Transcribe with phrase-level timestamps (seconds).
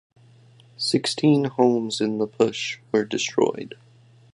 [0.77, 3.75] Sixteen homes in La Push were destroyed.